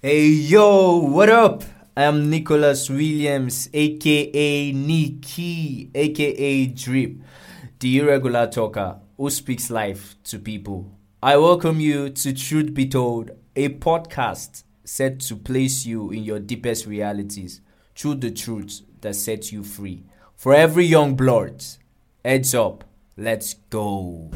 [0.00, 1.64] Hey yo, what up?
[1.96, 7.16] I am Nicholas Williams, aka Nikki, aka Drip,
[7.80, 10.92] the irregular talker who speaks life to people.
[11.20, 16.38] I welcome you to Truth Be Told, a podcast set to place you in your
[16.38, 17.60] deepest realities
[17.96, 20.04] through the truth that sets you free.
[20.36, 21.64] For every young blood,
[22.24, 22.84] heads up,
[23.16, 24.30] let's go.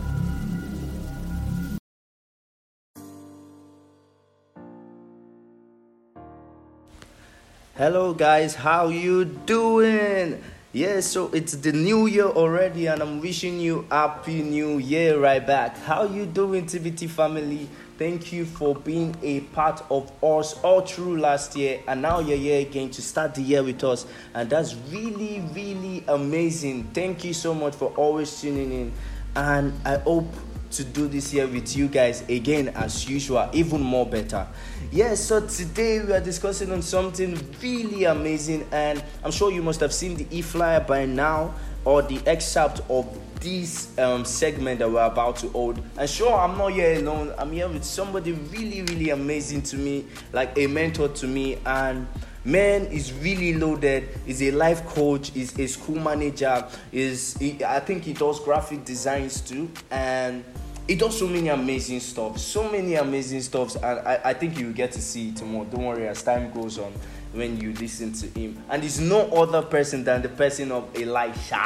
[7.75, 10.45] Hello guys, how you doing?
[10.75, 15.45] Yeah, so it's the new year already and I'm wishing you happy new year right
[15.45, 15.79] back.
[15.79, 17.71] How you doing TBT family?
[17.97, 22.37] Thank you for being a part of us all through last year and now you're
[22.37, 24.05] here again to start the year with us
[24.35, 26.91] and that's really really amazing.
[26.93, 28.93] Thank you so much for always tuning in
[29.35, 30.27] and I hope
[30.73, 34.47] to do this here with you guys again as usual, even more better.
[34.91, 39.81] Yes, so today we are discussing on something really amazing, and I'm sure you must
[39.81, 44.91] have seen the e flyer by now or the excerpt of this um, segment that
[44.91, 45.83] we're about to hold.
[45.99, 50.07] And sure, I'm not here alone, I'm here with somebody really, really amazing to me,
[50.33, 52.07] like a mentor to me, and
[52.45, 57.79] man is really loaded is a life coach is a school manager is he, i
[57.79, 60.45] think he does graphic designs too and
[60.87, 64.67] he does so many amazing stuff so many amazing stuff and I, I think you
[64.67, 65.65] will get to see it more.
[65.65, 66.93] Don't worry as time goes on
[67.33, 68.63] when you listen to him.
[68.69, 71.63] And he's no other person than the person of elisha.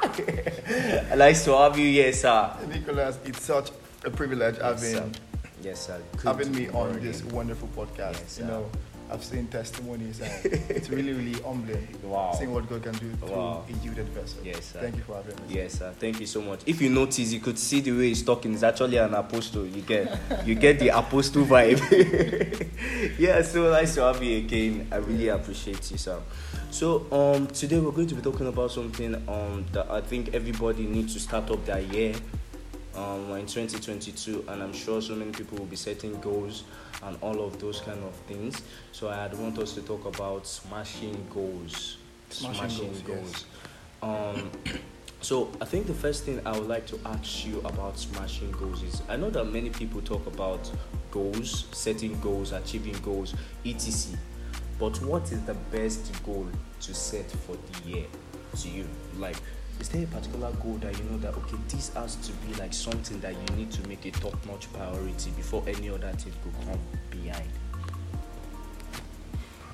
[1.16, 2.50] Like to have you here sir.
[2.68, 3.70] Nicholas, it's such
[4.04, 5.10] a privilege having sir.
[5.62, 6.00] yes sir.
[6.12, 8.20] Good having me on this wonderful podcast.
[8.20, 8.70] Yes, you know,
[9.12, 10.30] I've seen testimonies and
[10.70, 12.32] it's really, really humbling Wow.
[12.38, 13.64] seeing what God can do through Wow.
[13.68, 14.40] a yielded vessel.
[14.44, 14.80] Yes, sir.
[14.80, 15.54] Thank you for having me.
[15.54, 15.92] Yes, sir.
[15.98, 16.60] Thank you so much.
[16.66, 18.52] If you notice, you could see the way he's talking.
[18.52, 19.66] He's actually an apostle.
[19.66, 21.80] You get, you get the apostle vibe.
[23.18, 23.42] yeah.
[23.42, 24.86] So nice to have you again.
[24.92, 26.18] I really appreciate you, sir.
[26.70, 30.84] So um, today we're going to be talking about something um that I think everybody
[30.86, 32.14] needs to start up their year.
[32.96, 36.64] Um, we're in 2022, and I'm sure so many people will be setting goals
[37.04, 38.60] and all of those kind of things.
[38.92, 41.98] So I'd want us to talk about smashing goals.
[42.30, 43.44] Smashing goals, yes.
[44.02, 44.50] Um,
[45.20, 48.82] so I think the first thing I would like to ask you about smashing goals
[48.82, 50.70] is I know that many people talk about
[51.12, 53.34] goals, setting goals, achieving goals,
[53.64, 54.18] etc.
[54.80, 56.48] But what is the best goal
[56.80, 58.06] to set for the year
[58.60, 58.86] to you?
[59.16, 59.36] Like,
[59.80, 62.72] is there a particular goal that you know that okay, this has to be like
[62.72, 66.78] something that you need to make a top-notch priority before any other thing could come
[67.10, 67.48] behind?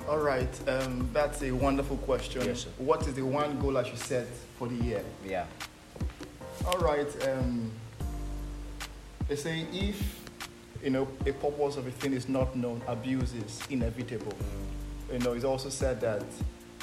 [0.07, 2.41] All right, um, that's a wonderful question.
[2.45, 2.69] Yes, sir.
[2.77, 5.03] What is the one goal I should set for the year?
[5.25, 5.45] Yeah.
[6.65, 7.27] All right.
[7.27, 7.69] Um,
[9.27, 10.25] they say if
[10.81, 14.33] you know a purpose of a thing is not known, abuse is inevitable.
[15.11, 16.23] You know, it's also said that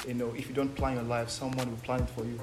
[0.07, 2.39] you know if you don't plan your life, someone will plan it for you.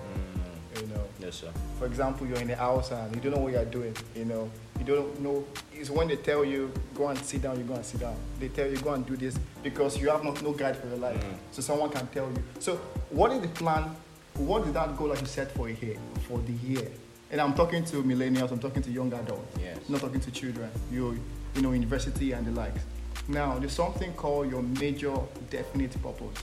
[0.80, 1.50] You know, Yes, sir.
[1.78, 3.94] for example, you're in the house and you don't know what you're doing.
[4.16, 5.44] You know, you don't know.
[5.72, 8.16] It's when they tell you go and sit down, you go and sit down.
[8.40, 10.96] They tell you go and do this because you have no, no guide for your
[10.96, 11.20] life.
[11.22, 11.34] Mm.
[11.50, 12.42] So someone can tell you.
[12.58, 12.76] So
[13.10, 13.94] what is the plan?
[14.34, 15.96] What is that goal that you set for a year?
[16.26, 16.88] For the year?
[17.30, 18.50] And I'm talking to millennials.
[18.50, 19.58] I'm talking to young adults.
[19.60, 19.76] Yes.
[19.88, 20.70] Not talking to children.
[20.90, 21.18] You,
[21.54, 22.80] you know, university and the likes.
[23.28, 25.14] Now, there's something called your major
[25.50, 26.42] definite purpose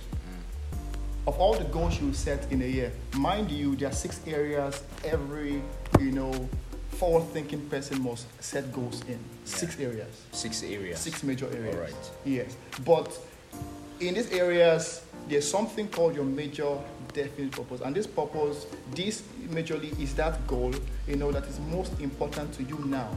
[1.28, 4.84] of all the goals you set in a year, mind you, there are six areas
[5.04, 5.62] every,
[6.00, 6.50] you know,
[6.92, 9.20] forward-thinking person must set goals in.
[9.46, 11.00] Six areas, Six areas.
[11.00, 11.76] six major areas.
[11.76, 12.12] All right.
[12.26, 13.18] Yes, but
[14.00, 16.78] in these areas, there's something called your major
[17.14, 18.66] definite purpose, and this purpose,
[18.96, 20.74] this majorly is that goal,
[21.08, 23.10] you know, that is most important to you now,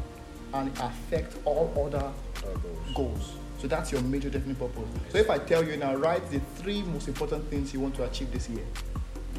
[0.55, 2.13] and affect all other
[2.63, 2.95] goals.
[2.95, 3.33] goals.
[3.63, 4.89] So that's your major definite purpose.
[5.11, 8.03] So if I tell you now, write the three most important things you want to
[8.03, 8.65] achieve this year.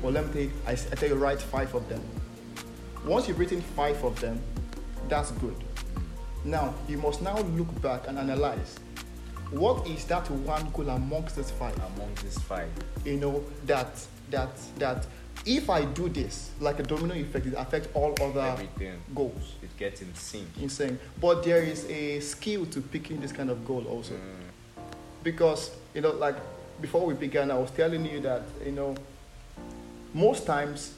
[0.02, 2.02] Well, let me take, I, I tell you, write five of them.
[3.06, 4.42] Once you've written five of them,
[5.10, 5.56] that's good.
[6.46, 8.80] Now, you must now look back and analyze
[9.52, 11.76] what is that one goal amongst these five?
[11.76, 12.70] Among these five.
[13.04, 15.06] You know, that, that, that
[15.46, 19.00] if I do this, like a domino effect, it affects all other Everything.
[19.14, 19.56] goals.
[19.62, 20.48] It gets in sync.
[20.62, 21.00] Insane.
[21.20, 24.84] But there is a skill to picking this kind of goal also mm.
[25.24, 26.36] because you know like
[26.82, 28.96] before we began i was telling you that you know
[30.14, 30.94] most times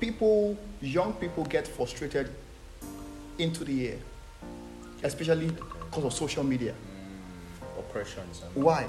[0.00, 2.30] people young people get frustrated
[3.38, 3.98] into the air,
[5.02, 7.78] especially because of social media mm.
[7.78, 8.42] Oppressions.
[8.42, 8.86] And Why?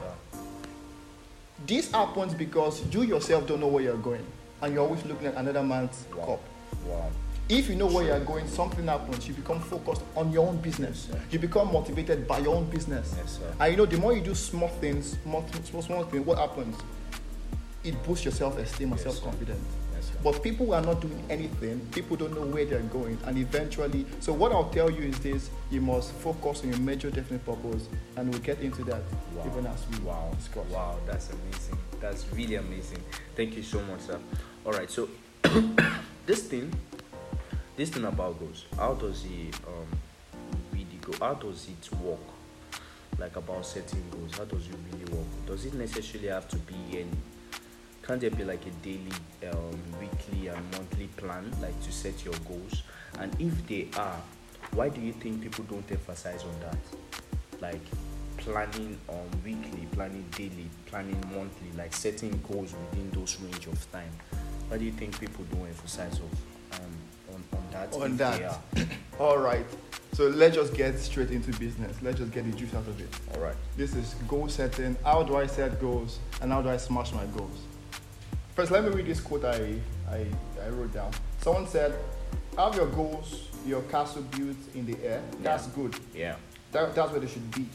[1.65, 4.25] this happens because you yourself don't know where you're going
[4.61, 6.25] and you're always looking at another man's Wow.
[6.25, 6.39] cup
[6.87, 7.09] Wow.
[7.49, 11.07] If you know where you're going, something happens, you become focused on your own business.
[11.11, 13.15] Yes, you become motivated by your own business.
[13.17, 13.39] Yes.
[13.59, 16.75] And you know, the more you do small things, small, small, small things, what happens?
[17.83, 19.11] It boosts your self-esteem and Yes, sir.
[19.11, 19.65] self-confidence.
[20.21, 24.05] But people are not doing anything, people don't know where they're going, and eventually.
[24.19, 27.87] So what I'll tell you is this: you must focus on your major definite purpose,
[28.17, 29.01] and we'll get into that
[29.35, 29.43] Wow.
[29.47, 30.31] even as we wow.
[30.35, 30.65] discuss.
[30.67, 31.77] Wow, that's amazing.
[32.01, 33.01] That's really amazing.
[33.35, 34.19] Thank you so much, sir.
[34.65, 35.07] All right, so
[36.25, 36.73] this thing,
[37.77, 39.87] this thing about goals, how does it um
[40.73, 41.13] really go?
[41.25, 42.19] How does it work?
[43.17, 45.27] Like about setting goals, how does it really work?
[45.45, 47.09] Does it necessarily have to be in?
[48.09, 49.11] Can there be like a daily,
[49.51, 52.81] um, weekly, and monthly plan, like to set your goals?
[53.19, 54.19] And if they are,
[54.71, 57.61] why do you think people don't emphasize on that?
[57.61, 57.83] Like
[58.37, 64.09] planning on weekly, planning daily, planning monthly, like setting goals within those range of time.
[64.69, 67.93] Why do you think people don't emphasize of um, on, on that?
[67.93, 68.59] On that.
[69.19, 69.67] All right.
[70.13, 71.95] So let's just get straight into business.
[72.01, 73.09] Let's just get the juice out of it.
[73.35, 73.55] All right.
[73.77, 74.97] This is goal setting.
[75.03, 77.68] How do I set goals, and how do I smash my goals?
[78.59, 79.73] First, let me read this quote I,
[80.11, 80.25] I,
[80.65, 81.11] I wrote down.
[81.39, 81.95] Someone said,
[82.57, 85.21] Have your goals, your castle built in the air.
[85.41, 85.73] That's Yeah.
[85.75, 85.95] good.
[86.13, 86.35] Yeah.
[86.73, 87.69] That, that's where they should be.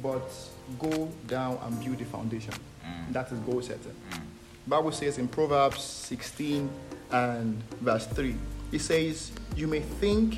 [0.00, 0.30] But
[0.78, 2.54] go down and build the foundation.
[2.86, 3.12] Mm.
[3.14, 3.96] That is goal setting.
[4.12, 4.20] Mm.
[4.68, 6.70] Bible says in Proverbs 16
[7.10, 8.36] and verse 3,
[8.70, 10.36] it says, You may think,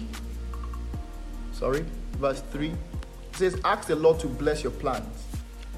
[1.53, 2.77] sorry, verse 3, it
[3.35, 5.30] says, Ask the Lord to bless your plans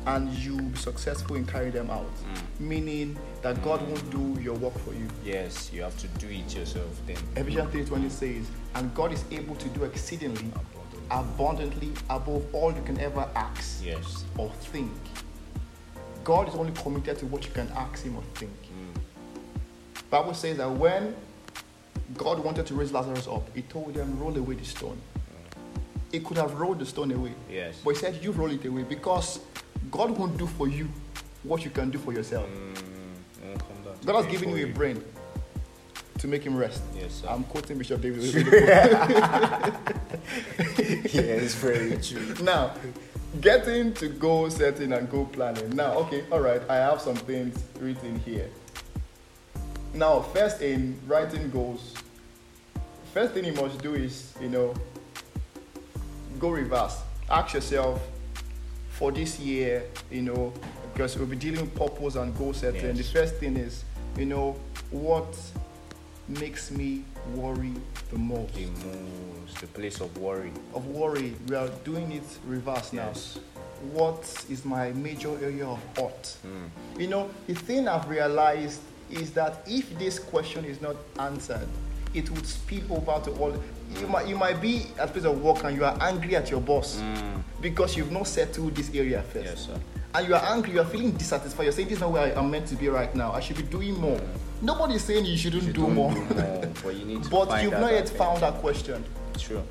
[0.06, 2.06] and you will be successful in carrying them out.
[2.16, 2.60] Mm.
[2.60, 3.88] Meaning that God mm.
[3.88, 5.06] won't do your work for you.
[5.25, 7.16] Yes, you have to do it yourself then.
[7.37, 10.50] Ephesians 3:20 says, And God is able to do exceedingly
[11.10, 11.10] Abundant.
[11.10, 14.25] abundantly above all you can ever ask Yes.
[14.37, 14.90] or think.
[16.25, 18.52] God is only committed to what you can ask Him or think.
[18.62, 19.00] Mm.
[20.10, 21.14] Bible says that when
[22.16, 24.99] God wanted to raise Lazarus up, He told them, roll away the stone.
[24.99, 25.62] Mm.
[26.12, 27.34] He could have rolled the stone away.
[27.50, 27.81] Yes.
[27.84, 29.40] But He said, you roll it away because
[29.93, 30.89] God won't do for you
[31.44, 32.49] what you can do for yourself.
[32.49, 35.05] Mm, it won't come down to God has given for you a brain
[36.19, 36.83] to make Him rest.
[36.99, 37.29] Yes, sir.
[37.29, 38.23] I'm quoting Bishop David.
[41.12, 42.35] yeah, it's very true.
[42.43, 42.75] now,
[43.43, 45.77] getting to goal setting and goal planning.
[45.77, 48.49] Now, okay, all right, I have some things written here.
[49.93, 51.95] Now, first in writing goals,
[53.12, 54.75] first thing you must do is, you know,
[56.38, 56.97] go reverse.
[57.29, 58.00] Ask yourself
[58.93, 60.53] for this year, you know,
[60.93, 62.94] because we'll be dealing with purpose and goal setting.
[62.94, 62.99] Yes.
[62.99, 63.85] The first thing is,
[64.17, 64.56] you know,
[64.91, 65.35] what
[66.29, 67.05] makes me
[67.35, 67.73] worry
[68.11, 68.55] the most?
[68.55, 70.53] The most, the place of worry.
[70.75, 71.35] of worry.
[71.49, 73.12] We are doing it reverse now.
[73.93, 76.37] What is my major area of hurt?
[76.47, 77.00] Mm.
[77.00, 78.81] You know, the thing I've realized
[79.11, 81.67] is that if this question is not answered,
[82.15, 83.55] it would spill over to all.
[84.00, 86.50] You might, you might be at a place of work and you are angry at
[86.50, 87.43] your boss Mm.
[87.61, 89.44] because you've not settled this area first.
[89.47, 89.79] Yes, sir.
[90.15, 91.65] And you are angry, you are feeling dissatisfied.
[91.65, 93.33] You're saying, This is not where I am meant to be right now.
[93.33, 94.21] I should be doing more.
[94.61, 96.12] Nobody's saying you shouldn't You do more.
[96.12, 99.03] do more, but you need to but you've not yet found that question.
[99.39, 99.62] True.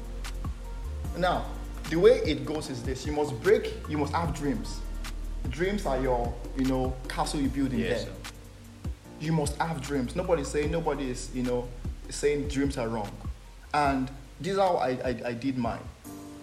[1.17, 1.45] Now,
[1.89, 4.79] the way it goes is this: you must break, you must have dreams.
[5.49, 8.13] Dreams are your, you know, castle you build in Yes, there.
[8.13, 8.31] sir.
[9.19, 10.15] You must have dreams.
[10.15, 11.67] Nobody's saying nobody is, you know,
[12.09, 13.11] saying dreams are wrong.
[13.73, 14.09] And
[14.39, 15.79] this is how I, I, I did mine.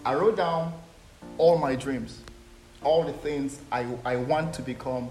[0.05, 0.73] I wrote down
[1.37, 2.21] all my dreams,
[2.83, 5.11] all the things I, I want to become.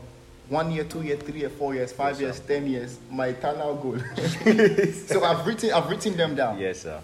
[0.49, 2.43] One year, two years, three years, four years, five Yes, years, sir.
[2.47, 3.99] ten years, my eternal goal.
[5.07, 6.57] so I've written I've written them down.
[6.57, 7.01] Yes, sir.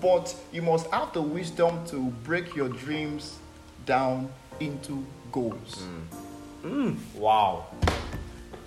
[0.00, 3.38] But you must have the wisdom to break your dreams
[3.84, 5.84] down into goals.
[6.62, 6.68] Hmm.
[6.68, 7.20] Hmm.
[7.20, 7.66] Wow.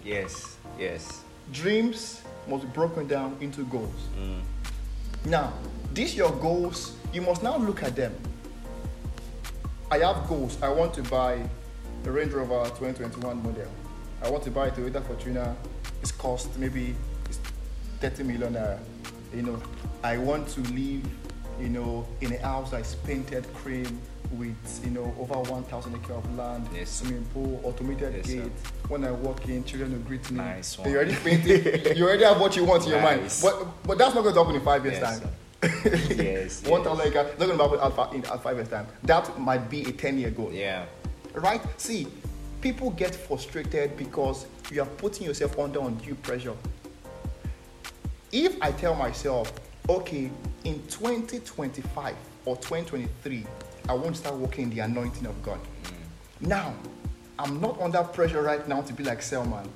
[0.06, 0.58] Yes.
[0.80, 1.22] Yes.
[1.52, 3.90] Dreams must be broken down into goals.
[4.16, 4.40] Hmm.
[5.30, 5.52] Now,
[5.94, 8.16] these your goals, you must now look at them.
[9.90, 10.58] I have goals.
[10.62, 11.44] I want to buy
[12.06, 13.68] a Range Rover 2021 model.
[14.24, 15.56] I want to buy a Toyota Fortuner.
[16.02, 16.96] It's cost maybe
[17.26, 17.40] it's
[18.00, 18.80] 30 million naira.
[19.36, 19.62] You know,
[20.04, 21.06] I want to live,
[21.60, 24.00] you know, in a house that's painted cream
[24.32, 26.90] with, you know, over 1,000 acre of land, Yes.
[26.90, 28.36] swimming pool, automated Yes, sir.
[28.44, 28.52] gate.
[28.88, 30.38] When I walk in, children will greet me.
[30.38, 30.90] Nice one.
[30.90, 31.98] already painted.
[31.98, 33.22] you already have what you want in your mind.
[33.42, 35.20] But but that's not going to happen in five years Yes, time.
[35.22, 35.30] sir.
[35.86, 36.64] yes.
[36.64, 36.88] One yes.
[36.88, 38.88] thousand acre, not happen alpha in five years time.
[39.04, 40.52] That might be a ten year goal.
[40.52, 40.86] Yeah.
[41.34, 41.62] Right?
[41.80, 42.08] See,
[42.62, 46.56] people get frustrated because you are putting yourself under undue pressure.
[48.32, 49.52] If I tell myself,
[49.90, 50.32] okay,
[50.64, 52.16] in 2025
[52.46, 53.46] or 2023,
[53.90, 55.60] I want to start walking in the anointing of God.
[56.40, 56.74] Now,
[57.38, 59.68] I'm not under pressure right now to be like Selman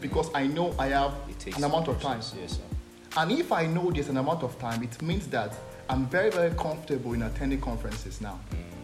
[0.00, 1.14] because I know I have
[1.56, 2.20] an amount of time.
[2.40, 2.67] Yes, sir.
[3.16, 5.52] And if I know there's an amount of time, it means that
[5.88, 8.38] I'm very, very comfortable in attending conferences now,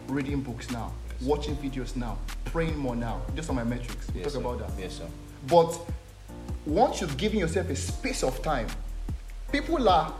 [0.07, 0.91] reading books now,
[1.21, 3.21] watching videos now, praying more now.
[3.35, 4.07] Those are my metrics.
[4.07, 4.47] We'll Yes, talk sir.
[4.49, 4.79] about that.
[4.81, 5.07] Yes, sir.
[5.47, 5.79] But
[6.65, 8.67] once you've given yourself a space of time,
[9.51, 10.11] people are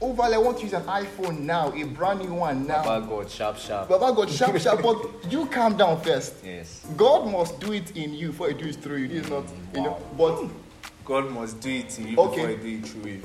[0.00, 0.22] over.
[0.22, 2.82] I want to use an iPhone now, a brand new one now.
[2.82, 3.88] Baba God, sharp, sharp.
[3.90, 4.82] Baba God, sharp, sharp.
[4.82, 6.36] But you calm down first.
[6.42, 6.86] Yes.
[6.96, 9.08] God must do it in you before He do it through you.
[9.08, 9.98] This is not, you know.
[10.16, 10.44] But
[11.04, 12.36] God must do it in you Okay.
[12.46, 13.22] before He do it through you.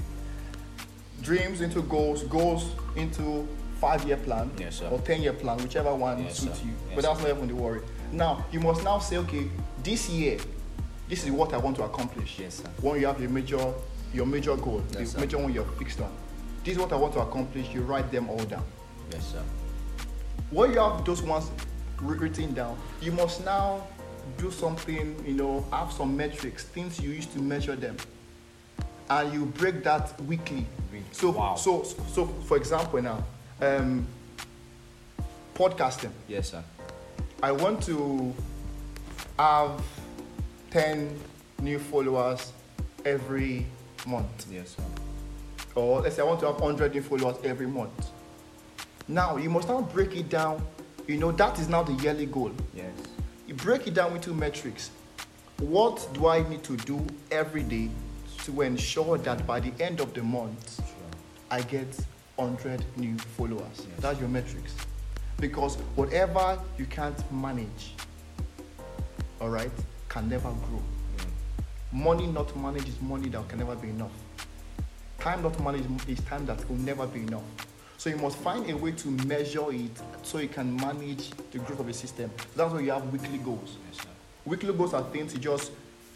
[1.25, 3.47] Dreams into goals, goals into
[3.81, 6.65] five-year plan Yes, or ten-year plan, whichever one Yes, suits sir.
[6.65, 6.71] you.
[6.71, 7.27] Yes, but that's sir.
[7.29, 7.81] not even the worry.
[8.11, 9.47] Now you must now say, okay,
[9.83, 10.37] this year,
[11.09, 12.37] this is what I want to accomplish.
[12.39, 12.69] Yes, sir.
[12.81, 13.73] When you have your major,
[14.13, 16.11] your major goal, Yes, the major one you're fixed on.
[16.63, 17.67] This is what I want to accomplish.
[17.73, 18.63] You write them all down.
[19.11, 19.41] Yes, sir.
[20.51, 21.49] when you have those ones
[22.01, 23.85] written down, you must now
[24.37, 27.95] do something, you know, have some metrics, things you used to measure them.
[29.09, 30.65] And you break that weekly.
[31.11, 31.55] So, wow.
[31.55, 33.23] so, so, for example, now,
[33.61, 34.07] um,
[35.53, 36.11] podcasting.
[36.27, 36.63] Yes, sir.
[37.43, 38.33] I want to
[39.37, 39.81] have
[40.71, 41.19] 10
[41.61, 42.51] new followers
[43.05, 43.65] every
[44.05, 44.83] month Yes, sir.
[45.75, 48.09] or let's say I want to have 100 new followers every month.
[49.07, 50.65] Now, you must now break it down.
[51.07, 52.51] You know, that is now the yearly goal.
[52.73, 52.91] Yes.
[53.47, 54.89] You break it down into metrics.
[55.59, 57.89] What do I need to do every day
[58.45, 60.85] to ensure that by the end of the month, Sure.
[61.49, 61.87] I get
[62.35, 63.61] 100 new followers?
[63.77, 63.87] Yes.
[63.99, 64.75] That's your metrics.
[65.39, 67.93] Because whatever you can't manage,
[69.41, 69.71] all right,
[70.09, 70.81] can never grow.
[71.91, 74.11] Money not managed is money that can never be enough.
[75.19, 77.43] Time not managed is time that will never be enough.
[77.97, 81.79] So you must find a way to measure it so you can manage the growth
[81.79, 82.29] of a system.
[82.55, 83.77] That's why you have weekly goals.
[83.89, 84.09] Yes, sir.
[84.45, 85.71] Weekly goals are things you just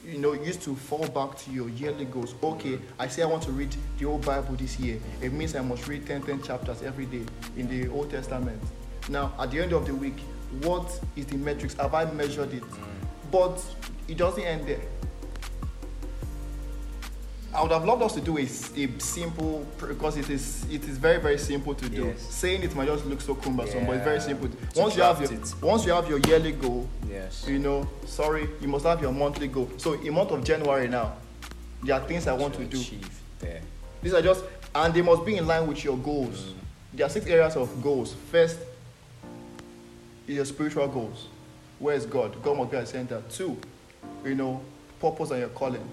[0.06, 2.36] you know used to fall back to your yearly goals.
[2.42, 5.00] Okay, I say I want to read the whole Bible this year.
[5.22, 7.24] It means I must read 10, 10 chapters every day
[7.58, 8.62] in the Old Testament.
[9.10, 10.20] Now, at the end of the week,
[10.62, 11.74] what is the metrics?
[11.76, 12.64] Have I measured it?
[12.64, 12.78] Mm.
[13.32, 13.64] But
[14.08, 14.82] it doesn't end there.
[17.60, 20.98] I would have loved us to do a, a simple because it is it is
[20.98, 22.06] very very simple to do.
[22.06, 22.22] Yes.
[22.22, 24.48] Saying it might just look so cumbersome, but it's very simple.
[24.48, 25.54] To Once you have your it.
[25.62, 27.46] once you have your yearly goal, Yes.
[27.50, 29.70] you know, sorry, you must have your monthly goal.
[29.76, 31.18] So in month of January now,
[31.84, 32.80] there are things I want to do.
[32.80, 33.10] achieve
[33.42, 33.60] there.
[34.02, 36.40] These are just and they must be in line with your goals.
[36.42, 36.54] Mm.
[36.94, 38.16] There are six areas of goals.
[38.32, 38.58] First
[40.30, 41.28] is your spiritual goals.
[41.78, 42.42] Where is God?
[42.42, 43.22] God must be at the center.
[43.30, 43.58] Two,
[44.24, 44.62] you know,
[45.02, 45.86] purpose and your calling.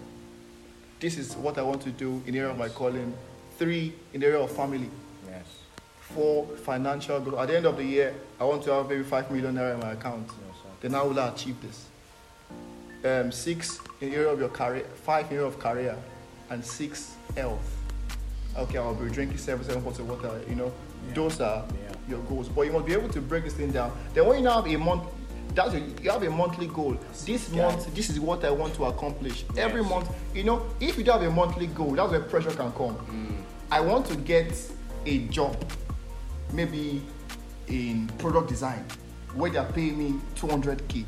[0.98, 3.12] This is what I want to do in the area of my calling.
[3.58, 4.88] Three, in the area of family.
[5.28, 5.44] Yes.
[6.00, 7.38] Four, financial goals.
[7.38, 9.80] At the end of the year, I want to have maybe five million naira in
[9.80, 10.26] my account.
[10.26, 10.68] Yes, sir.
[10.80, 11.86] Then how will I achieve this?
[13.04, 15.96] Um, six in the area of your career, five in the area of career,
[16.50, 17.60] and six health.
[18.56, 20.40] Okay, I'll be drinking seven, seven bottles of water.
[20.48, 20.72] You know,
[21.08, 21.14] Yeah.
[21.14, 21.94] those are Yeah.
[22.08, 22.48] your goals.
[22.48, 23.92] But you must be able to break this thing down.
[24.14, 25.02] Then when you now have a month,
[25.56, 26.96] that's your, you have a monthly goal.
[27.24, 27.66] This Yeah.
[27.66, 29.44] month, this is what I want to accomplish.
[29.56, 32.70] Every month, you know, if you don't have a monthly goal, that's where pressure can
[32.72, 32.94] come.
[33.10, 33.36] Mm.
[33.72, 34.52] I want to get
[35.06, 35.56] a job,
[36.52, 37.02] maybe
[37.66, 38.84] in product design,
[39.34, 41.04] where they're paying me 200k.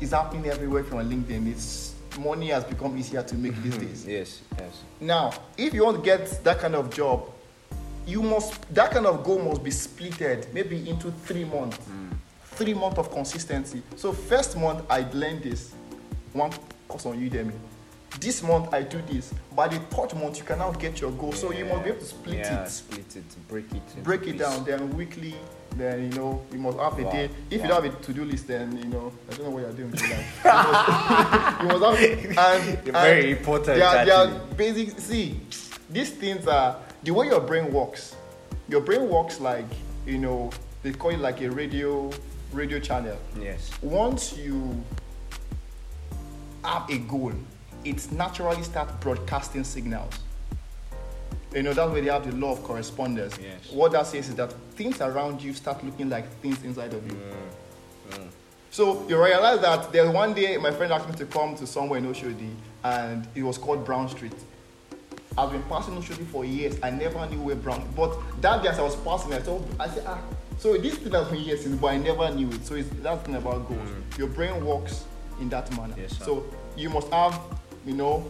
[0.00, 1.50] It's happening everywhere from LinkedIn.
[1.50, 3.86] It's money has become easier to make these mm-hmm.
[3.86, 4.06] days.
[4.06, 4.42] Yes.
[4.58, 4.82] Yes.
[5.00, 7.28] Now, if you want to get that kind of job,
[8.06, 11.78] you must that kind of goal must be splitted maybe into three months.
[11.78, 12.07] Mm.
[12.58, 13.82] Three months of consistency.
[13.94, 15.72] So first month I learn this,
[16.32, 16.50] one
[16.88, 17.52] course on Udemy.
[18.20, 19.32] This month I do this.
[19.54, 21.32] By the third month you can now get your goal.
[21.32, 23.48] So you must be able to split yeah, it Split it.
[23.48, 24.02] Break it.
[24.02, 25.34] break it down then weekly
[25.76, 27.12] then you know you must have a Wow.
[27.12, 29.62] day if you don't have a to-do list then you know i don't know what
[29.62, 30.40] you're doing with your life
[31.62, 35.40] you must, have and, and Very important, are, they basic see
[35.90, 38.16] these things are the way your brain works
[38.68, 39.66] your brain works like
[40.06, 40.50] you know
[40.82, 42.10] they call it like a radio
[42.52, 43.70] radio channel Yes.
[43.82, 44.82] once you
[46.64, 47.32] have a goal,
[47.84, 50.12] it naturally starts broadcasting signals.
[51.54, 53.38] You know, that's where they have the law of correspondence.
[53.40, 53.70] Yes.
[53.72, 57.16] What that says is that things around you start looking like things inside of you.
[58.10, 58.28] Mm.
[58.70, 61.98] So you realize that there's one day my friend asked me to come to somewhere
[61.98, 64.34] in Oshodi and it was called Brown Street.
[65.38, 66.76] I've been passing Oshodi for years.
[66.82, 69.88] I never knew where Brown but that day as I was passing, I thought I
[69.88, 70.20] said, ah,
[70.58, 72.64] so this thing has been years since, but I never knew it.
[72.66, 73.88] So it's that thing about goals.
[73.88, 74.18] Mm.
[74.18, 75.04] Your brain works
[75.40, 75.94] in that manner.
[75.96, 76.44] Yes, so
[76.76, 77.38] you must have,
[77.86, 78.24] you know,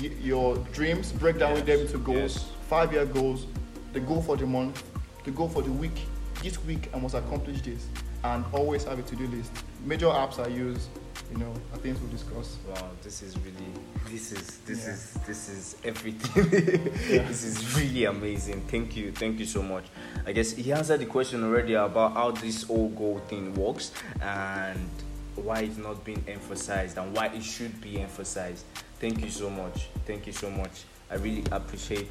[0.00, 2.46] y- your dreams, break down with them into goals, Yes.
[2.68, 3.46] five year goals,
[3.92, 4.82] the goal for the month,
[5.24, 6.06] the goal for the week.
[6.42, 7.86] This week I must accomplish this
[8.24, 9.52] and always have a to do list.
[9.84, 10.88] Major apps I use
[11.30, 12.56] you know, are things we'll discuss.
[12.68, 13.72] Wow, this is really
[14.10, 14.92] this is this Yeah.
[14.92, 16.44] is this is everything.
[17.10, 17.22] Yeah.
[17.28, 18.62] this is really amazing.
[18.68, 19.84] Thank you, thank you so much.
[20.26, 24.88] I guess he answered the question already about how this whole goal thing works and
[25.36, 28.64] why it's not being emphasized and why it should be emphasized.
[29.00, 29.88] Thank you so much.
[30.06, 30.84] Thank you so much.
[31.10, 32.10] I really appreciate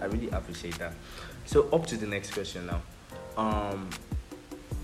[0.00, 0.92] I really appreciate that.
[1.44, 2.80] So up to the next question now.
[3.36, 3.90] Um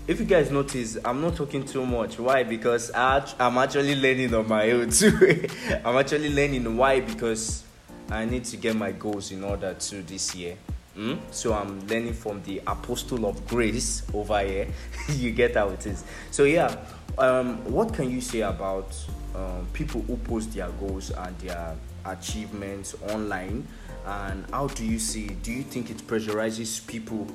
[0.07, 2.19] if you guys notice, I'm not talking too much.
[2.19, 2.43] Why?
[2.43, 5.47] Because I, I'm actually learning on my own too.
[5.83, 6.77] I'm actually learning.
[6.77, 6.99] Why?
[6.99, 7.63] Because
[8.09, 10.57] I need to get my goals in order to this year.
[10.95, 11.19] Mm?
[11.31, 14.67] So I'm learning from the apostle of grace over here.
[15.09, 16.03] you get how it is.
[16.29, 16.75] So yeah,
[17.17, 18.95] um, what can you say about
[19.33, 23.67] um, people who post their goals and their achievements online?
[24.05, 25.29] And how do you see?
[25.29, 27.27] Do you think it pressurizes people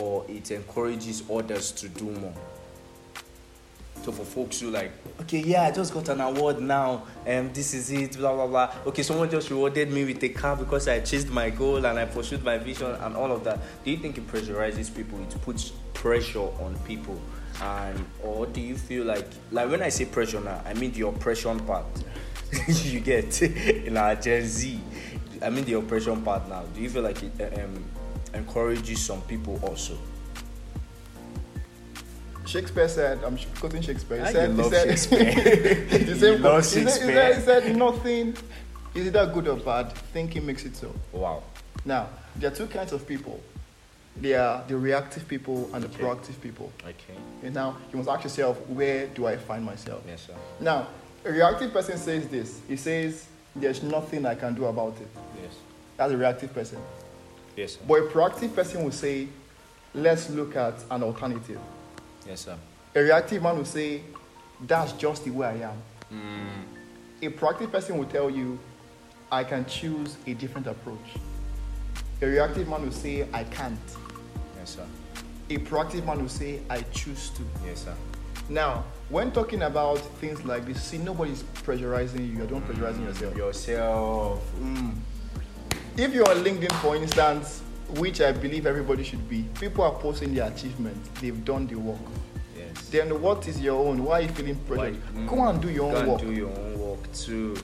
[0.00, 2.34] or it encourages others to do more.
[4.02, 7.72] So for folks who like, okay, yeah, I just got an award now, and this
[7.72, 8.74] is it, blah blah blah.
[8.86, 12.06] Okay, someone just rewarded me with a car because I chased my goal and I
[12.06, 13.60] pursued my vision and all of that.
[13.84, 15.22] Do you think it pressurizes people?
[15.22, 17.20] It puts pressure on people,
[17.62, 21.06] and or do you feel like, like when I say pressure now, I mean the
[21.06, 21.86] oppression part.
[22.66, 23.40] you get
[23.86, 24.80] in our Gen Z.
[25.40, 26.64] I mean the oppression part now.
[26.74, 27.84] Do you feel like it um,
[28.34, 29.96] encourages some people also?
[32.46, 34.18] Shakespeare said, I'm quoting Shakespeare.
[34.18, 36.16] He Ah, said, you he love said, Shakespeare.
[36.16, 37.34] same love he said- he said- Shakespeare.
[37.34, 38.36] He said, nothing
[38.94, 39.92] is either good or bad.
[40.12, 40.92] Thinking makes it so.
[41.12, 41.42] Wow.
[41.84, 43.40] Now, there are two kinds of people.
[44.20, 46.70] They are the reactive people and the proactive people.
[46.82, 47.18] Okay.
[47.42, 50.02] And now you must ask yourself, where do I find myself?
[50.06, 50.34] Yes, sir.
[50.60, 50.88] Now,
[51.24, 52.60] a reactive person says this.
[52.68, 55.08] He says, there's nothing I can do about it.
[55.42, 55.54] Yes.
[55.96, 56.78] That's a reactive person.
[57.56, 57.80] Yes, sir.
[57.86, 59.28] But a proactive person will say,
[59.94, 61.58] let's look at an alternative.
[62.26, 62.56] Yes, sir.
[62.94, 64.02] A reactive man will say,
[64.66, 65.82] that's just the way I am.
[66.12, 67.26] Mm.
[67.26, 68.58] A proactive person will tell you,
[69.30, 71.16] I can choose a different approach.
[72.20, 73.78] A reactive man will say, I can't.
[74.58, 74.86] Yes, sir.
[75.50, 77.42] A proactive man will say, I choose to.
[77.66, 77.94] Yes, sir.
[78.48, 82.38] Now, when talking about things like this, see, nobody's pressurizing you.
[82.38, 83.36] You're not pressurizing yourself.
[83.36, 84.52] Yourself.
[84.60, 84.94] Mm.
[85.96, 87.62] If you're on LinkedIn, for instance,
[87.96, 91.08] which I believe everybody should be, people are posting their achievements.
[91.20, 91.98] They've done the work.
[92.56, 92.88] Yes.
[92.88, 94.02] Then what is your own?
[94.04, 94.96] Why are you feeling pressured?
[95.14, 95.28] Mm.
[95.28, 96.20] Go and do your Go own and work.
[96.22, 97.56] do your own work too.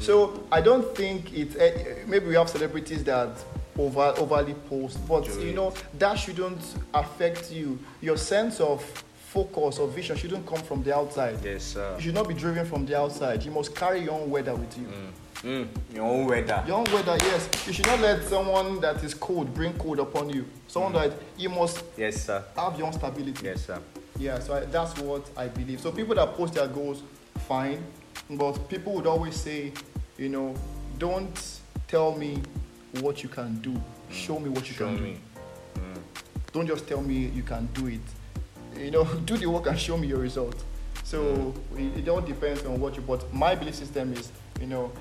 [0.00, 1.56] So I don't think it.
[1.58, 3.30] eh, Maybe we have celebrities that
[3.78, 6.60] over overly post, but you know that shouldn't
[6.92, 7.78] affect you.
[8.02, 8.82] Your sense of
[9.28, 11.38] focus or vision shouldn't come from the outside.
[11.42, 11.94] Yes, sir.
[11.96, 13.42] You should not be driven from the outside.
[13.42, 14.84] You must carry your own weather with you.
[14.84, 15.10] Mm.
[15.44, 16.62] Mm, your own weather.
[16.66, 17.48] Your own weather, yes.
[17.66, 20.46] You should not let someone that is cold bring cold upon you.
[20.68, 21.02] Someone mm.
[21.10, 22.44] that you must Yes, sir.
[22.56, 23.44] have your own stability.
[23.46, 23.80] Yes, sir.
[24.18, 25.80] Yeah, so I, that's what I believe.
[25.80, 27.02] So people that post their goals,
[27.48, 27.82] fine.
[28.30, 29.72] But people would always say,
[30.16, 30.54] you know,
[30.98, 32.40] don't tell me
[33.00, 33.70] what you can do.
[33.72, 33.82] Mm.
[34.12, 35.16] Show me what you Show can me.
[35.74, 35.80] do.
[36.52, 38.00] Don't just tell me you can do it.
[38.78, 40.62] You know, do the work and show me your result.
[41.02, 43.02] So it, it all depends on what you.
[43.02, 44.92] But my belief system is, you know,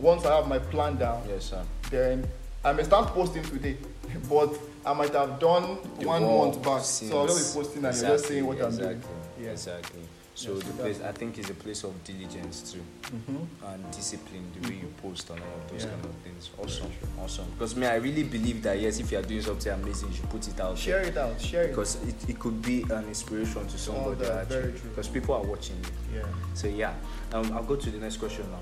[0.00, 1.62] once I have my plan down, Yes, sir.
[1.90, 2.26] then
[2.64, 3.76] I may start posting today,
[4.28, 4.52] but
[4.84, 6.82] I might have done The one month back.
[6.82, 9.02] So I'll just be posting and you're just Exactly, saying what I'm doing.
[9.40, 9.50] Yeah.
[9.50, 10.00] Exactly.
[10.34, 12.80] So Yes, the place, I think, is a place of diligence too,
[13.14, 13.46] Mhm.
[13.66, 14.50] and discipline.
[14.58, 15.90] The way you post and all of those Yeah.
[15.90, 16.50] kind of things.
[16.58, 16.90] Awesome,
[17.22, 17.44] awesome.
[17.52, 20.30] Because me, I really believe that yes, if you are doing something amazing, you should
[20.30, 20.78] put it out.
[20.78, 21.38] Share it out.
[21.40, 21.68] Share it.
[21.70, 24.80] Because it, it could be an inspiration to somebody that, very actually.
[24.80, 24.90] true.
[24.90, 26.18] Because people are watching you.
[26.20, 26.26] Yeah.
[26.54, 26.94] So yeah,
[27.34, 28.60] um, I'll go to the next question now.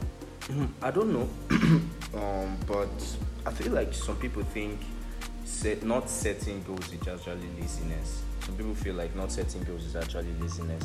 [0.81, 1.29] I don't know,
[2.15, 2.89] um, but
[3.45, 4.81] I feel like some people think
[5.45, 8.23] set, not setting goals is actually laziness.
[8.41, 10.85] Some people feel like not setting goals is actually laziness.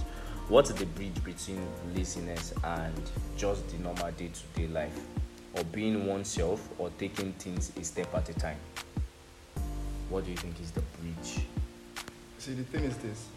[0.50, 5.00] What's the bridge between laziness and just the normal day-to-day life,
[5.54, 8.58] or being oneself, or taking things a step at a time?
[10.10, 11.46] What do you think is the bridge?
[12.38, 13.28] See, the thing is this.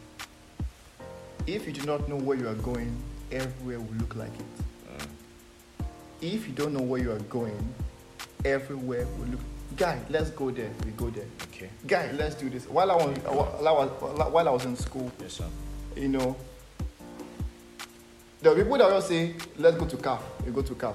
[1.47, 4.65] If you do not know where you are going, everywhere will look like it.
[6.21, 6.35] Mm.
[6.35, 7.75] If you don't know where you are going,
[8.45, 9.41] everywhere will look.
[9.77, 10.71] Guy, let's go there.
[10.85, 11.27] We go there.
[11.49, 11.69] Okay.
[11.87, 12.67] Guy, let's do this.
[12.69, 15.45] While I was while I was, while I was in school, Yes, sir.
[15.97, 16.37] you know,
[18.41, 20.95] there are people that will say, let's go to CAF, we go to CAF.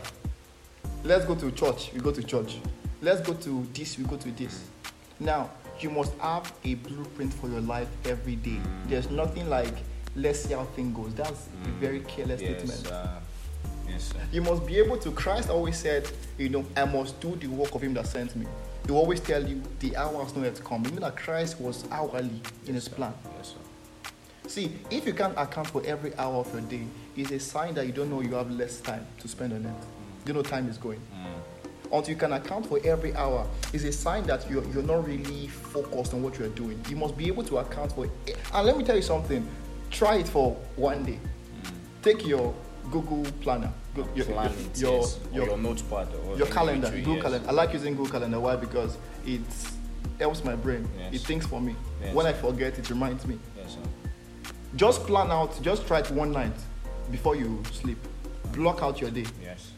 [1.03, 2.57] Let's go to church, we go to church.
[3.01, 4.63] Let's go to this, we go to this.
[5.19, 8.59] Now, you must have a blueprint for your life every day.
[8.85, 9.73] There's nothing like,
[10.15, 11.13] let's see how thing goes.
[11.15, 12.95] That's a very careless Yes, statement.
[13.91, 14.13] Yes.
[14.31, 17.75] You must be able to, Christ always said, you know, I must do the work
[17.75, 18.45] of him that sent me.
[18.85, 20.85] He always tell you, the hour has not yet come.
[20.85, 23.13] Even that Christ was hourly in his plan.
[23.37, 24.09] Yes, sir.
[24.49, 26.83] See, if you can't account for every hour of your day,
[27.15, 30.27] it's a sign that you don't know you have less time to spend on it.
[30.27, 30.99] You know time is going.
[31.13, 31.97] Mm.
[31.97, 35.47] Until you can account for every hour, it's a sign that you're, you're not really
[35.47, 36.83] focused on what you're doing.
[36.89, 38.37] You must be able to account for it.
[38.53, 39.47] And let me tell you something.
[39.89, 41.19] Try it for one day.
[42.01, 42.53] Take your
[42.89, 44.25] Google Planner, go- your,
[44.75, 46.07] your, your, your notepad.
[46.27, 47.23] Or your calendar, Google yes.
[47.23, 47.49] Calendar.
[47.49, 48.39] I like using Google Calendar.
[48.39, 48.55] Why?
[48.55, 49.41] Because it
[50.19, 50.87] helps my brain.
[50.97, 51.13] Yes.
[51.15, 51.75] It thinks for me.
[52.01, 52.13] Yes.
[52.13, 53.37] When I forget, it reminds me.
[53.57, 54.51] Yes, sir.
[54.75, 55.61] Just plan out.
[55.61, 56.53] Just try it one night
[57.11, 57.97] before you sleep.
[58.53, 59.71] Block out your day, Yes.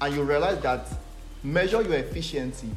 [0.00, 0.86] and you realize that
[1.44, 2.68] measure your efficiency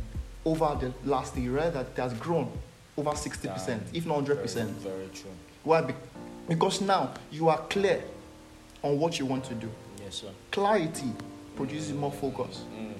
[0.45, 2.51] over the last year realize that has grown
[2.97, 3.95] over sixty percent, Damn.
[3.95, 5.31] if not 100% very true.
[5.63, 5.81] Why?
[5.81, 5.93] Be-
[6.47, 8.03] Because now you are clear
[8.83, 9.69] on what you want to do.
[10.11, 10.33] Yes.
[10.51, 11.11] Clarity
[11.55, 12.63] produces more focus.
[12.77, 12.93] Mm.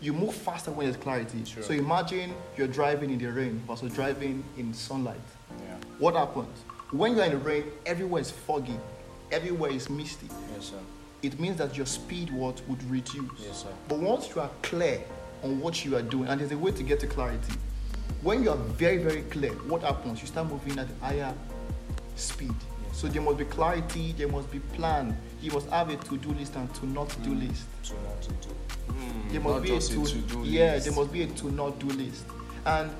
[0.00, 1.44] You move faster when there's clarity.
[1.44, 1.62] Sure.
[1.62, 5.16] So imagine you're driving in the rain versus driving in sunlight.
[5.50, 5.76] Yeah.
[5.98, 6.58] What happens?
[6.90, 8.78] When you're in the rain, everywhere is foggy,
[9.30, 10.28] everywhere is misty.
[10.54, 10.78] Yes, sir.
[11.22, 13.40] It means that your speed what would reduce.
[13.40, 13.68] Yes, sir.
[13.88, 15.02] But once you are clear
[15.42, 17.54] on what you are doing, and there's a way to get to clarity,
[18.22, 20.20] when you are very, very clear, what happens?
[20.20, 21.32] You start moving at higher
[22.16, 22.54] speed.
[22.86, 22.98] Yes.
[22.98, 25.16] So there must be clarity, there must be plan.
[25.46, 27.48] You must have a to-do list and to not do Mm.
[27.48, 27.66] list.
[27.84, 28.48] To not to do.
[28.88, 30.86] Mm, There must be a just to, to-do yeah, list.
[30.86, 32.24] there must be a to not do list.
[32.64, 32.90] And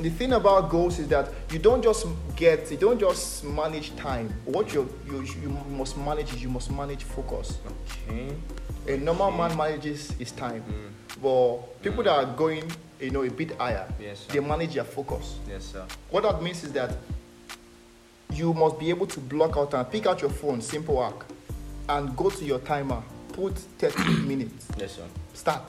[0.00, 4.34] the thing about goals is that you don't just get, you don't just manage time.
[4.46, 7.58] What you you you must manage is you must manage focus.
[8.08, 8.32] Okay.
[8.88, 9.36] A normal Okay.
[9.38, 11.22] man manages his time, Mm.
[11.22, 12.64] but people that are going,
[13.00, 15.36] you know, a bit higher, Yes, they manage their focus.
[15.48, 15.84] Yes, sir.
[16.10, 16.96] What that means is that
[18.32, 21.24] you must be able to block out and pick out your phone, simple hack,
[21.88, 23.02] and go to your timer.
[23.32, 24.68] Put 30 minutes.
[24.78, 25.02] Yes, sir.
[25.34, 25.62] Start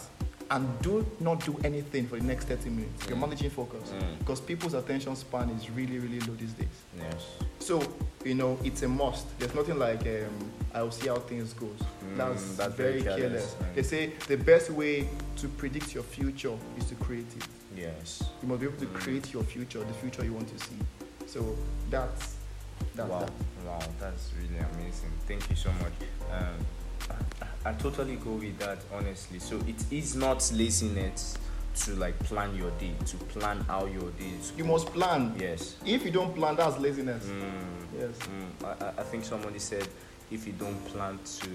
[0.49, 3.05] and do not do anything for the next 30 minutes.
[3.09, 3.21] You're Mm.
[3.21, 4.19] managing focus Mm.
[4.19, 6.67] because people's attention span is really, really low these days.
[6.97, 7.25] Yes.
[7.59, 7.83] So,
[8.23, 9.25] you know, it's a must.
[9.39, 11.77] There's nothing like um, I'll see how things goes.
[11.81, 13.55] Mm, that's, that's very very careless.
[13.55, 13.75] careless.
[13.75, 17.43] They say the best way to predict your future is to create it.
[17.75, 18.23] Yes.
[18.41, 20.77] You must be able to create your future, the future you want to see.
[21.25, 21.57] So
[21.89, 22.35] that's
[22.95, 23.19] that's wow.
[23.19, 23.31] that.
[23.65, 25.11] Wow, that's really amazing.
[25.27, 25.93] Thank you so much.
[26.31, 27.15] Um,
[27.65, 29.39] I, I totally go with that, honestly.
[29.39, 31.37] So it is not laziness
[31.83, 34.51] to like plan your day, to plan how your day is.
[34.57, 35.35] You must plan.
[35.39, 35.75] Yes.
[35.85, 37.23] If you don't plan, that's laziness.
[37.25, 38.17] Mm, Yes.
[38.19, 38.65] mm.
[38.81, 39.87] I, I- think somebody said
[40.31, 41.49] if you don't plan to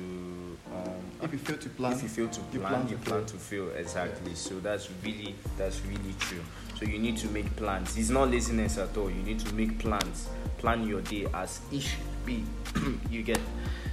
[0.74, 3.24] um, If you fail to plan, if you fail to you plan, plan you plan
[3.26, 4.35] to fail exactly.
[4.35, 6.40] So that's really that's really true.
[6.83, 7.97] So you need to make plans.
[7.97, 9.09] It's not laziness at all.
[9.09, 10.29] You need to make plans.
[10.59, 12.45] Plan your day as it should be.
[13.09, 13.38] you get.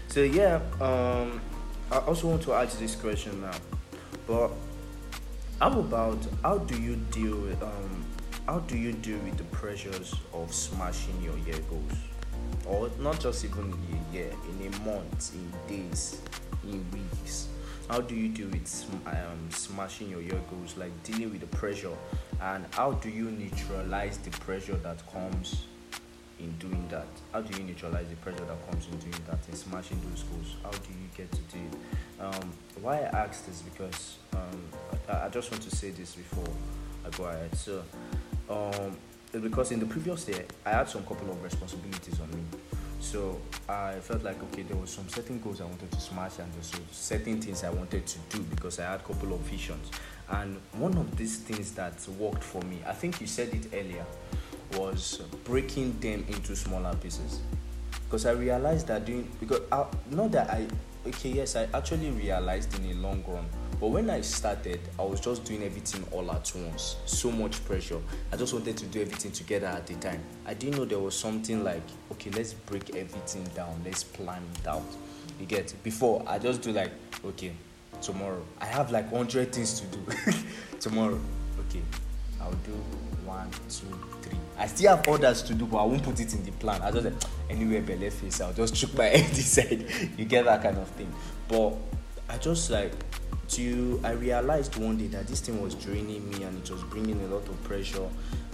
[0.08, 0.60] So yeah.
[0.82, 1.40] Um,
[1.92, 3.52] I also want to ask this question now,
[4.26, 4.50] but
[5.60, 8.06] how about how do you deal with um
[8.48, 11.94] how do you deal with the pressures of smashing your year goals?
[12.66, 13.72] Or not just even
[14.12, 16.20] year, in a month, in days,
[16.64, 17.50] in weeks.
[17.90, 21.96] How do you do it um, smashing your year goals, like dealing with the pressure,
[22.40, 25.66] and how do you neutralize the pressure that comes
[26.40, 27.08] in doing that?
[27.34, 30.56] How do you neutralize the pressure that comes in doing that, in smashing those goals?
[30.62, 32.22] How do you get to do it?
[32.22, 34.62] Um, why I asked this because um,
[35.10, 36.54] I, I just want to say this before
[37.08, 37.56] I go ahead.
[37.56, 37.84] So,
[38.52, 38.98] um,
[39.32, 42.44] because in the previous year I had some couple of responsibilities on me.
[43.00, 46.52] So I felt like okay, there was some certain goals I wanted to smash and
[46.64, 49.90] some certain things I wanted to do because I had a couple of visions.
[50.30, 54.06] And one of these things that worked for me, I think you said it earlier,
[54.78, 57.40] was breaking them into smaller pieces.
[58.06, 60.68] Because I realized that doing because I, not that I
[61.08, 63.46] okay yes I actually realized in a long run
[63.80, 68.00] but when I started I was just doing everything all at once so much pressure
[68.32, 71.18] I just wanted to do everything together at the time I didn't know there was
[71.18, 74.84] something like okay let's break everything down let's plan it out
[75.40, 76.92] you get before I just do like
[77.26, 77.54] okay
[78.02, 80.34] tomorrow I have like 100 things to do
[80.80, 81.20] tomorrow
[81.68, 81.82] okay
[82.42, 82.72] I'll do
[83.26, 83.88] one, two,
[84.22, 84.38] three.
[84.58, 86.82] I still have others to do, but I won't put it in the plan.
[86.82, 87.14] I just like
[87.50, 89.86] anywhere belly face, I'll just chook my head inside.
[90.18, 91.14] You get that kind of thing.
[91.48, 91.76] But
[92.28, 92.92] I just like
[93.50, 97.20] to I realized one day that this thing was draining me and it was bringing
[97.22, 98.08] a lot of pressure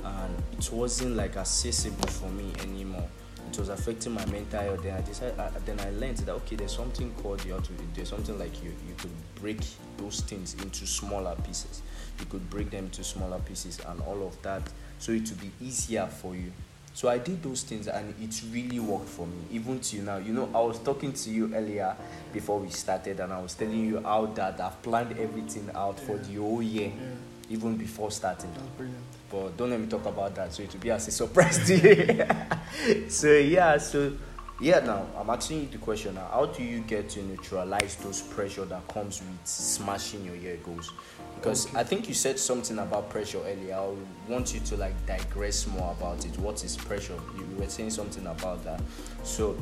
[0.04, 3.08] and it wasn't like accessible for me anymore.
[3.52, 4.84] It was affecting my mental health.
[4.84, 5.40] Then I decided.
[5.40, 7.74] I, uh, then I learned that okay, there's something called you have to.
[7.94, 9.60] There's something like you you could break
[9.98, 11.82] those things into smaller pieces.
[12.20, 14.64] You could break them into smaller pieces and all of that,
[15.00, 16.52] so it would be easier for you.
[16.96, 20.16] So I did those things and it really worked for me, even till now.
[20.16, 21.94] You know, I was talking to you earlier
[22.32, 26.18] before we started, and I was telling you how that I've planned everything out for
[26.18, 27.54] the whole year, Yeah.
[27.54, 28.50] even before starting.
[28.54, 29.04] That's brilliant.
[29.30, 30.54] But don't let me talk about that.
[30.54, 33.10] So it will be as a surprise to you.
[33.10, 34.14] so yeah, so
[34.62, 34.80] yeah.
[34.80, 36.16] Now I'm asking you the question.
[36.16, 40.58] Now, how do you get to neutralize those pressure that comes with smashing your year
[40.64, 40.92] goals?
[41.36, 41.80] Because Okay.
[41.80, 43.76] I think you said something about pressure earlier.
[43.76, 46.38] I want you to like digress more about it.
[46.40, 47.20] What is pressure?
[47.38, 48.82] You were saying something about that.
[49.24, 49.58] So,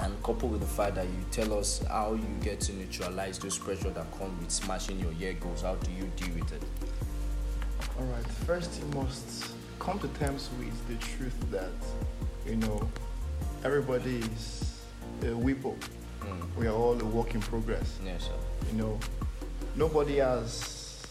[0.00, 3.58] and coupled with the fact that you tell us how you get to neutralize those
[3.58, 5.62] pressure that come with smashing your year goals.
[5.62, 6.62] How do you deal with it?
[7.98, 8.26] All right.
[8.46, 11.70] First, you must come to terms with the truth that
[12.46, 12.88] you know
[13.64, 14.82] everybody is
[15.22, 15.74] a whippo.
[16.20, 16.56] Mm.
[16.56, 17.98] We are all a work in progress.
[18.04, 18.32] Yes, sir.
[18.72, 18.98] You know,
[19.76, 21.02] nobody has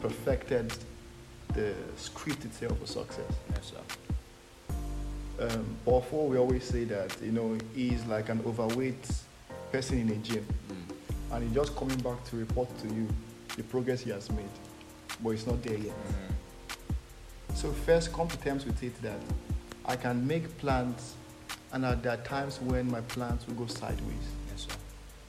[0.00, 0.72] perfected
[1.54, 3.32] the script itself for success.
[3.50, 4.74] Yes, sir.
[5.38, 9.06] Um, Before we always say that you know he's like an overweight
[9.72, 10.94] person in a gym, Mm.
[11.34, 13.06] and he's just coming back to report to you
[13.56, 14.48] the progress he has made,
[15.22, 15.94] but it's not there yet.
[15.94, 17.54] Mm.
[17.54, 19.18] So first, come to terms with it that
[19.84, 21.14] I can make plans,
[21.72, 24.26] and at there are times when my plans will go sideways.
[24.50, 24.76] Yes, sir.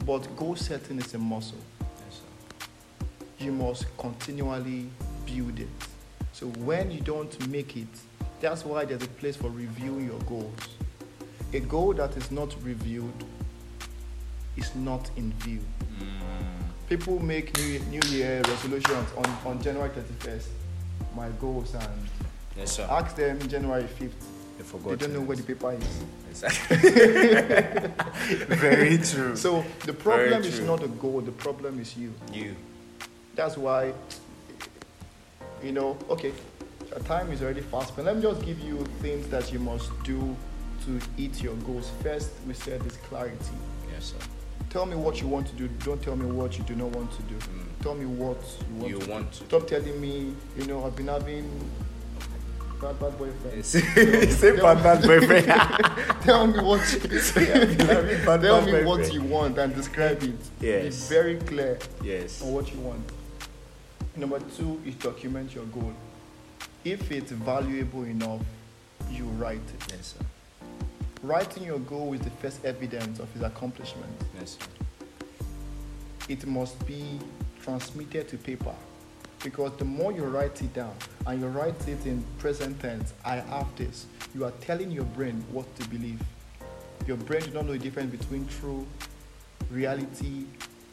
[0.06, 1.58] But goal setting is a muscle.
[2.06, 2.22] Yes,
[2.60, 2.66] sir.
[3.46, 4.90] You must continually
[5.26, 5.68] build it.
[6.34, 7.88] So when you don't make it,
[8.40, 10.54] that's why there's a place for reviewing your goals.
[11.54, 13.24] A goal that is not reviewed
[14.56, 15.60] is not in view.
[16.00, 16.90] Mm.
[16.90, 20.48] People make new, new year resolutions on, on January 31st.
[21.16, 22.08] My goals and
[22.56, 22.88] Yes, sir.
[22.90, 24.12] ask them January 5th.
[24.60, 24.90] I forgot.
[24.90, 26.04] They don't know where the paper is.
[26.30, 26.78] Exactly.
[28.56, 29.36] Very true.
[29.36, 32.14] So the problem is not the goal, the problem is you.
[32.34, 32.56] you.
[33.36, 33.94] That's why,
[35.64, 36.32] you know, okay,
[36.94, 39.92] our time is already fast, but let me just give you things that you must
[40.04, 40.36] do
[40.86, 41.92] to hit your goals.
[42.02, 43.38] First, we said is clarity.
[43.92, 44.28] Yes, sir.
[44.70, 45.68] Tell me what you want to do.
[45.84, 47.36] Don't tell me what you do not want to do.
[47.36, 47.84] Mm.
[47.84, 48.38] Tell me what
[48.70, 49.12] you want You to do.
[49.12, 49.44] want to.
[49.46, 51.50] Stop telling me, you know, I've been having
[52.82, 53.66] bad, bad boyfriend.
[53.66, 53.82] Say
[54.58, 55.46] bad bad boyfriend.
[56.22, 57.00] tell me what you,
[58.26, 60.36] bad, tell me what you want and describe it.
[60.62, 61.10] Yes.
[61.10, 62.42] Be very clear yes.
[62.42, 63.02] on what you want.
[64.16, 65.94] Number two is document your goal.
[66.84, 68.42] If it's valuable enough,
[69.10, 69.94] you write it.
[69.94, 70.26] Yes, sir.
[71.24, 74.12] Writing your goal is the first evidence of its accomplishment.
[74.40, 75.46] Yes, sir.
[76.30, 77.20] It must be
[77.62, 78.76] transmitted to paper
[79.44, 80.94] because the more you write it down
[81.26, 85.44] and you write it in present tense, I have this, you are telling your brain
[85.52, 86.20] what to believe.
[87.06, 88.86] Your brain does not know the difference between true
[89.70, 90.46] reality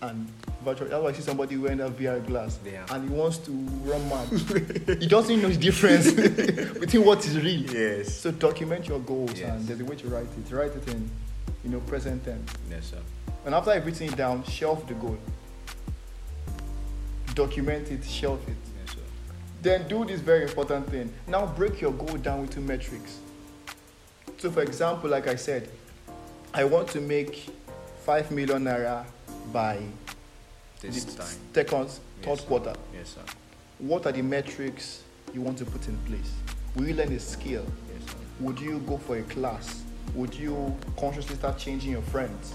[0.02, 0.28] and
[0.64, 0.88] virtual.
[0.88, 2.84] That's why I see somebody wearing a VR glass Yeah.
[2.90, 4.28] and he wants to run mad.
[5.00, 6.12] he doesn't know the difference
[6.80, 7.62] between what is real.
[7.62, 8.14] Yes.
[8.14, 9.50] So document your goals Yes.
[9.50, 10.52] and there's a way to write it.
[10.54, 11.08] Write it in,
[11.64, 12.50] you know, present tense.
[12.70, 12.98] Yes, sir.
[13.46, 15.18] And after I've written it down, shelf the goal.
[17.34, 18.56] Document it, shelf it.
[18.86, 18.96] Yes.
[19.62, 21.12] Then do this very important thing.
[21.26, 23.18] Now break your goal down into metrics.
[24.38, 25.68] So, for example, like I said,
[26.52, 27.46] I want to make
[28.04, 29.04] 5 million naira
[29.52, 29.80] by
[30.80, 31.26] This time.
[31.54, 31.88] second,
[32.22, 32.44] third sir.
[32.46, 32.74] quarter.
[32.92, 33.20] Yes, sir.
[33.78, 36.30] What are the metrics you want to put in place?
[36.76, 37.64] Will you learn a skill?
[37.92, 38.16] Yes, sir.
[38.40, 39.82] Would you go for a class?
[40.14, 42.54] Would you consciously start changing your friends?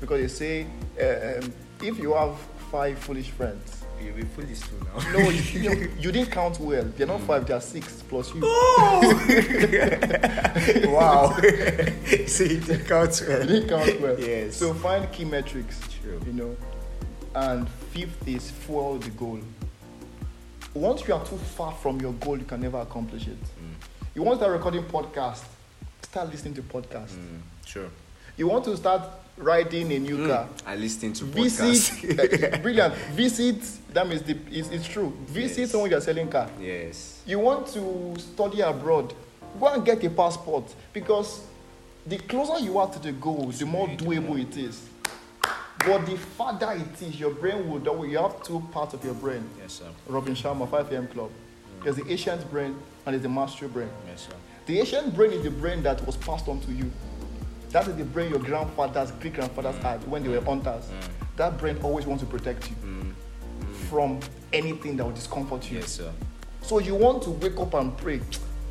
[0.00, 0.66] Because they say
[1.00, 2.36] uh, um, if you have
[2.70, 5.12] five foolish friends, You'll be foolish too now.
[5.12, 6.84] no, you, you, you didn't count well.
[6.96, 8.40] They're not five, they're six plus you.
[8.44, 9.00] Oh!
[10.86, 11.36] wow.
[12.26, 13.46] See, it counts You well.
[13.46, 14.18] didn't count well.
[14.18, 14.56] Yes.
[14.56, 15.80] So find key metrics.
[16.02, 16.20] True.
[16.26, 16.56] You know.
[17.34, 19.40] And fifth is follow the goal.
[20.74, 23.42] Once you are too far from your goal, you can never accomplish it.
[23.42, 23.74] Mm.
[24.14, 25.44] You want to start recording podcast,
[26.02, 27.10] start listening to podcast.
[27.14, 27.40] Mm.
[27.66, 27.88] Sure.
[28.36, 29.02] You want to start
[29.36, 30.48] riding a new car.
[30.66, 32.00] I listen to podcasts.
[32.00, 32.94] Visit, uh, brilliant.
[33.14, 33.62] Visit,
[33.98, 35.12] that means the, it's, it's true.
[35.26, 35.70] Visit Yes.
[35.72, 36.48] someone you're selling car.
[36.60, 37.20] yes.
[37.26, 39.12] You want to study abroad,
[39.58, 41.42] go and get a passport because
[42.06, 44.88] the closer you are to the goal, the more doable it is.
[45.84, 48.06] But the farther it is, your brain will double.
[48.06, 49.42] You have two parts of your brain.
[49.60, 49.86] Yes, sir.
[50.06, 51.08] Robin Sharma, 5 a.m.
[51.08, 51.30] Club.
[51.82, 53.88] There's the ancient brain and there's the master brain.
[54.08, 54.34] Yes, sir.
[54.66, 56.88] The ancient brain is the brain that was passed on to you.
[57.70, 60.84] That is the brain your grandfathers, great grandfathers had when they were hunters.
[61.36, 62.97] That brain always wants to protect you Mm.
[63.78, 64.20] From
[64.52, 65.78] anything that will discomfort you.
[65.78, 66.10] Yes, sir.
[66.62, 68.20] So you want to wake up and pray.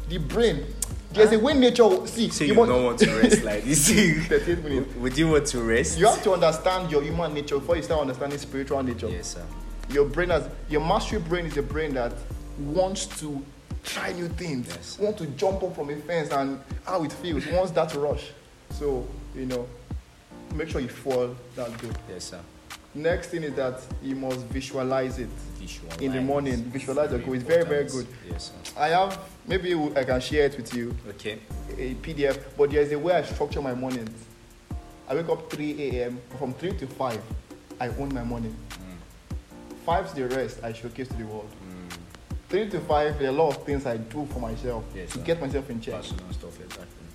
[0.09, 0.65] The brain,
[1.11, 1.83] there's a way nature.
[1.85, 3.89] will- See, So you, you want, don't want to rest like this.
[4.27, 4.95] 38 minutes.
[4.95, 5.97] Would you want to rest?
[5.97, 9.09] You have to understand your human nature before you start understanding spiritual nature.
[9.09, 9.43] Yes, sir.
[9.89, 12.13] Your brain has your mastery brain is a brain that
[12.59, 13.43] wants to
[13.83, 14.97] try new things, Yes.
[14.99, 18.31] want to jump up from a fence and how it feels, wants that rush.
[18.71, 19.65] So, you know,
[20.55, 21.91] make sure you follow that goal.
[22.09, 22.39] Yes, sir.
[22.97, 25.29] Next thing is that you must visualize it
[25.59, 25.99] Visualize.
[26.01, 26.63] in the morning.
[26.63, 27.35] Visualize the goal.
[27.35, 28.07] It's very, very good.
[28.27, 28.73] Yes, sir.
[28.79, 31.37] I have maybe I can share it with you Okay.
[31.77, 34.09] a PDF, but there's a way I structure my mornings.
[35.07, 36.19] I wake up 3 a.m.
[36.39, 37.21] From 3 to 5,
[37.79, 38.55] I own my morning.
[38.71, 39.35] Mm.
[39.85, 41.49] 5 to the rest, I showcase to the world.
[41.69, 41.97] Mm.
[42.49, 45.19] 3 to 5, there are a lot of things I do for myself Yes, to
[45.19, 45.23] sir.
[45.23, 45.93] get myself in check.
[46.01, 47.05] Personal stuff, exactly.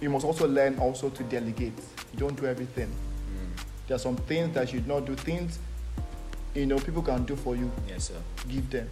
[0.00, 1.78] You must also learn also to delegate.
[2.14, 2.90] You don't do everything.
[3.86, 5.14] There are some things that you should not do.
[5.14, 5.58] Things
[6.54, 7.70] you know people can do for you.
[7.88, 8.14] Yes, sir.
[8.48, 8.88] Give them.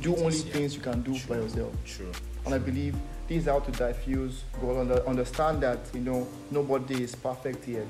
[0.00, 0.52] Do only easier.
[0.52, 1.72] things you can do by yourself.
[1.84, 2.10] True.
[2.46, 2.94] And I believe
[3.28, 4.42] this is how to diffuse.
[4.60, 7.86] Go under, understand that you know nobody is perfect yet.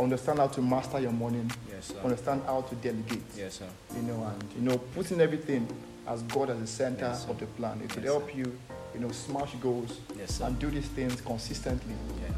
[0.00, 1.50] Understand how to master your morning.
[1.70, 1.98] Yes, sir.
[2.04, 3.22] Understand how to delegate.
[3.36, 3.66] Yes, sir.
[3.94, 5.66] You know, and you know, putting everything
[6.06, 7.80] as God as the center Yes, of the plan.
[7.82, 8.58] It will Yes, help you,
[8.94, 10.46] you know, smash goals Yes, sir.
[10.46, 11.94] and do these things consistently.
[12.22, 12.28] Yeah.
[12.28, 12.34] You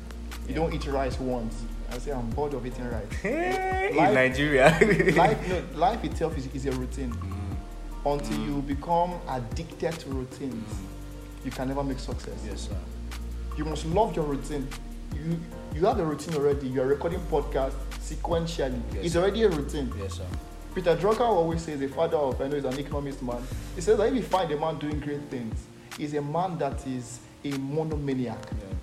[0.51, 0.55] Yeah.
[0.57, 1.55] don't eat rice once.
[1.91, 3.05] I say I'm bored of eating rice.
[3.23, 4.65] Hey, Life- in Nigeria.
[5.17, 7.13] life, no, life itself is, is a routine.
[7.13, 7.57] Mm.
[8.15, 11.45] Until you become addicted to routines, Mm.
[11.45, 12.39] you can never make success.
[12.47, 12.77] Yes, sir.
[13.57, 14.69] You must love your routine.
[15.15, 15.41] You
[15.75, 16.69] you have a routine already.
[16.69, 18.81] You are recording podcast sequentially.
[18.95, 19.05] Yes.
[19.07, 19.93] It's already a routine.
[19.99, 20.27] Yes, sir.
[20.75, 23.43] Peter Drucker always says, the father of, I know he's an economist man,
[23.75, 25.59] he says that if you find a man doing great things,
[25.97, 28.39] he's a man that is a monomaniac.
[28.51, 28.75] Yeah.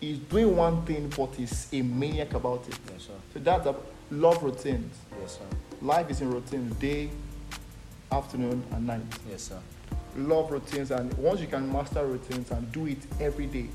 [0.00, 2.78] He's doing one thing, but he's a maniac about it.
[2.92, 3.12] Yes, sir.
[3.34, 3.74] So that's a
[4.12, 4.94] love routines.
[5.20, 5.56] Yes, sir.
[5.82, 7.10] Life is in routines, day,
[8.12, 9.00] afternoon, and night.
[9.28, 9.58] Yes, sir.
[10.16, 13.68] Love routines, and once you can master routines and do it every day,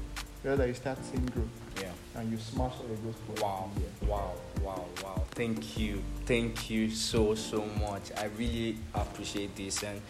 [0.43, 1.47] rather you start seeing growth
[1.81, 1.91] Yeah.
[2.15, 3.41] and you smash all the growth.
[3.41, 4.09] Wow, year.
[4.09, 5.21] wow, wow, wow.
[5.31, 6.01] Thank you.
[6.25, 8.11] Thank you so, so much.
[8.17, 9.83] I really appreciate this.
[9.83, 10.01] And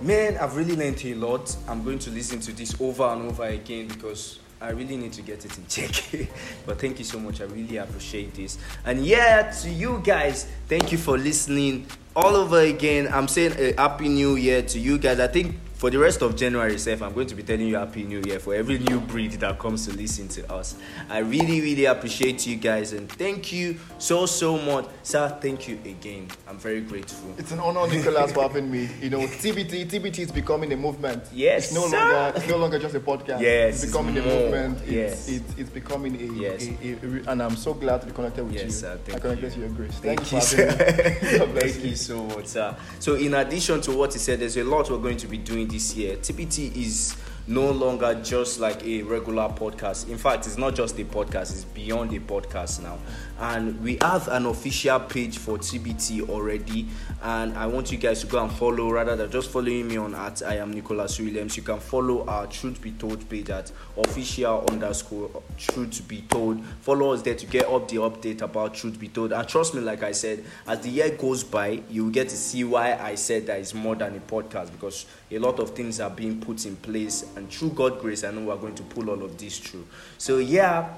[0.00, 1.54] man, I've really learned a lot.
[1.68, 5.22] I'm going to listen to this over and over again because I really need to
[5.22, 6.28] get it in check.
[6.66, 7.40] but thank you so much.
[7.40, 8.56] I really appreciate this.
[8.84, 13.08] And yeah, to you guys, thank you for listening all over again.
[13.12, 15.20] I'm saying a happy new year to you guys.
[15.20, 18.02] I think for the rest of January itself, I'm going to be telling you Happy
[18.04, 20.74] New Year for every new breed that comes to listen to us.
[21.10, 24.86] I really, really appreciate you guys and thank you so, so much.
[25.02, 26.28] Sir, thank you again.
[26.48, 27.34] I'm very grateful.
[27.36, 28.88] It's an honor, Nicholas, for having me.
[29.02, 31.24] You know, TBT, TBT is becoming a movement.
[31.30, 31.98] Yes, it's no sir.
[31.98, 33.40] longer it's no longer just a podcast.
[33.42, 34.78] Yes, it's it's becoming a movement.
[34.82, 35.28] It's, Yes.
[35.28, 36.66] it's, it's becoming a, Yes.
[36.68, 36.92] a, a,
[37.28, 38.70] a and I'm so glad to be connected with Yes, you.
[38.70, 38.98] sir.
[39.04, 39.50] Thank I connected you.
[39.50, 39.92] to your grace.
[39.98, 41.20] Thank, Thank, you, you for having me.
[41.20, 41.46] sir.
[41.60, 42.74] Thank you so much, sir.
[42.98, 45.65] So, in addition to what he said, there's a lot we're going to be doing
[45.68, 46.16] this year.
[46.16, 47.16] TBT is
[47.46, 50.08] no longer just like a regular podcast.
[50.08, 52.98] In fact, it's not just a podcast, it's beyond a podcast now.
[53.38, 56.88] And we have an official page for TBT already.
[57.22, 60.14] And I want you guys to go and follow rather than just following me on
[60.14, 61.56] at I am Nicholas Williams.
[61.56, 66.64] You can follow our Truth Be Told page at official underscore Truth Be Told.
[66.80, 69.32] Follow us there to get up the update about Truth Be Told.
[69.32, 72.36] And trust me, like I said, as the year goes by, you will get to
[72.36, 76.00] see why I said that it's more than a podcast because a lot of things
[76.00, 77.24] are being put in place.
[77.36, 79.86] And through God's grace, I know we're going to pull all of this through.
[80.18, 80.88] So, yeah,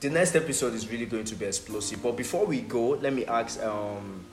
[0.00, 2.02] the next episode is really going to be explosive.
[2.02, 4.24] But before we go, let me ask um,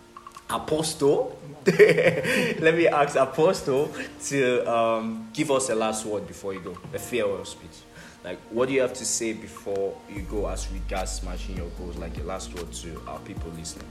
[0.50, 1.38] Apostle.
[1.66, 3.92] let me ask Apostle
[4.28, 7.82] to um, give us a last word before you go, a farewell speech.
[8.24, 11.98] Like, what do you have to say before you go as regards smashing your goals?
[11.98, 13.88] Like, a last word to our people listening.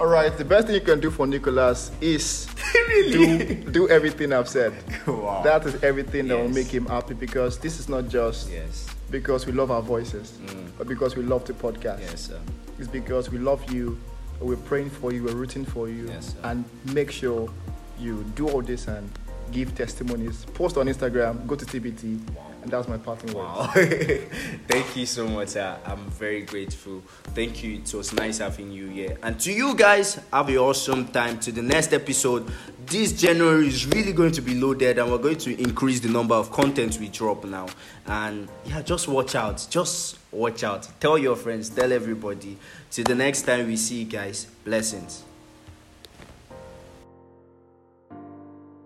[0.00, 2.46] All right, the best thing you can do for Nicholas is
[2.88, 3.54] really?
[3.56, 4.72] do do everything I've said.
[5.08, 5.42] wow.
[5.42, 8.86] That is everything that will make him happy because this is not just yes.
[9.10, 10.70] because we love our voices, Mm.
[10.78, 12.00] but because we love the podcast.
[12.00, 12.40] Yes, sir.
[12.78, 13.98] It's because we love you,
[14.40, 16.38] we're praying for you, we're rooting for you, Yes, sir.
[16.44, 17.50] and make sure
[17.98, 19.10] you do all this and
[19.50, 20.44] give testimonies.
[20.54, 22.44] Post on Instagram, go to TBT, Wow.
[22.62, 23.48] And that's my parting words.
[23.48, 23.70] Wow.
[24.68, 25.48] Thank you so much.
[25.48, 25.78] sir.
[25.84, 27.02] I'm very grateful.
[27.34, 27.76] Thank you.
[27.76, 29.16] It was nice having you here.
[29.22, 31.38] And to you guys, have an awesome time.
[31.40, 32.50] To the next episode.
[32.86, 36.34] This January is really going to be loaded and we're going to increase the number
[36.34, 37.66] of content we drop now.
[38.06, 39.66] And yeah, just watch out.
[39.68, 40.88] Just watch out.
[40.98, 42.56] Tell your friends, tell everybody.
[42.90, 44.46] Till the next time we see you guys.
[44.64, 45.24] Blessings.